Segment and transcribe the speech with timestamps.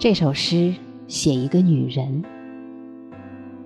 [0.00, 0.72] 这首诗
[1.08, 2.22] 写一个女人，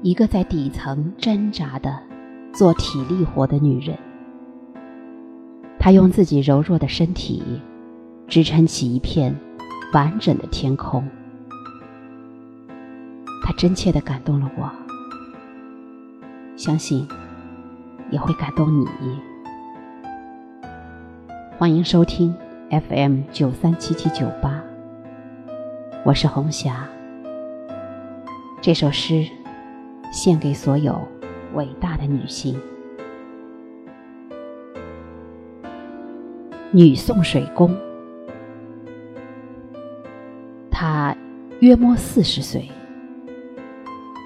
[0.00, 2.02] 一个在底层挣扎的
[2.54, 3.94] 做体力活的女人。
[5.78, 7.60] 她用自己柔弱的身体
[8.28, 9.36] 支撑起一片
[9.92, 11.06] 完整的天空。
[13.44, 14.72] 她真切的感动了我，
[16.56, 17.06] 相信
[18.10, 18.86] 也会感动你。
[21.58, 22.34] 欢迎收听
[22.70, 24.71] FM 九三七七九八。
[26.04, 26.84] 我是红霞。
[28.60, 29.24] 这首诗
[30.12, 31.00] 献给所有
[31.54, 32.60] 伟大的女性。
[36.72, 37.72] 女送水工，
[40.72, 41.16] 她
[41.60, 42.68] 约摸四十岁，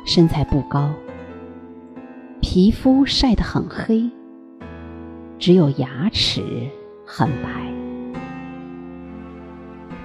[0.07, 0.91] 身材不高，
[2.41, 4.11] 皮肤晒得很黑，
[5.39, 6.43] 只有牙齿
[7.05, 7.76] 很白。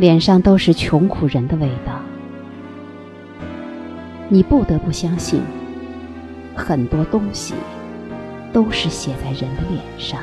[0.01, 2.01] 脸上都是穷苦人的味道，
[4.29, 5.43] 你不得不相信，
[6.55, 7.53] 很多东西
[8.51, 10.19] 都是写在人的脸上，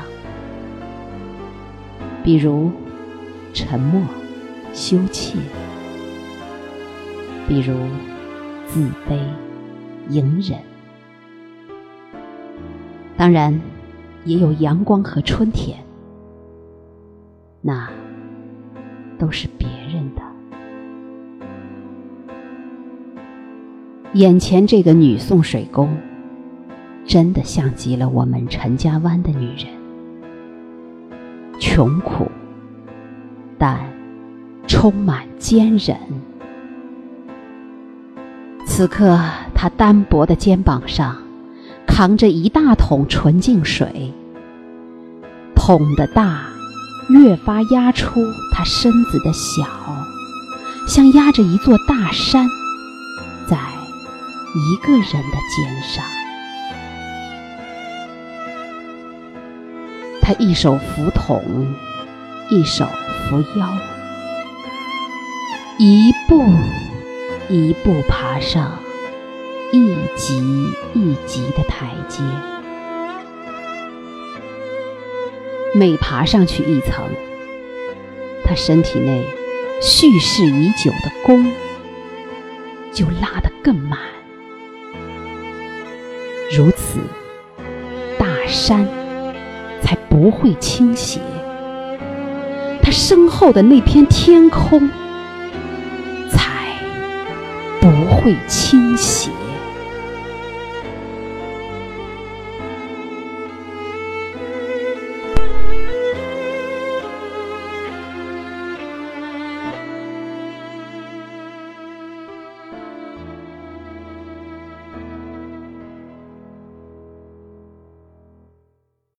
[2.21, 2.69] 比如
[3.53, 4.01] 沉默、
[4.73, 5.39] 羞怯，
[7.47, 7.73] 比如
[8.67, 9.17] 自卑、
[10.09, 10.59] 隐忍，
[13.15, 13.57] 当然
[14.25, 15.77] 也有阳光和春天，
[17.61, 17.89] 那
[19.19, 20.21] 都是别人的。
[24.13, 25.95] 眼前这个女送水工，
[27.05, 29.67] 真的像极了我们陈家湾的女人，
[31.59, 32.25] 穷苦，
[33.59, 33.79] 但
[34.65, 35.95] 充满坚韧。
[38.65, 39.19] 此刻，
[39.53, 41.15] 她单薄的肩膀上
[41.85, 44.11] 扛着一大桶纯净水，
[45.53, 46.48] 桶的大
[47.09, 49.65] 越发压出他身子的小，
[50.87, 52.47] 像压着一座大山，
[53.47, 53.57] 在。
[54.55, 56.03] 一个人的肩上，
[60.23, 61.71] 他一手扶桶，
[62.49, 62.87] 一手
[63.29, 63.77] 扶腰，
[65.77, 66.51] 一步
[67.47, 68.71] 一步爬上
[69.71, 70.39] 一级
[70.95, 72.23] 一级的台阶。
[75.75, 77.05] 每爬上去一层，
[78.43, 79.23] 他身体内
[79.81, 81.51] 蓄势已久的弓
[82.91, 83.99] 就拉得更满。
[86.51, 86.99] 如此，
[88.17, 88.87] 大山
[89.81, 91.19] 才不会倾斜，
[92.81, 94.89] 他身后的那片天空
[96.31, 96.73] 才
[97.79, 99.29] 不会倾斜。